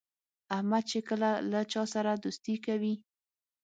[0.55, 2.95] احمد چې کله له چا سره دوستي کوي،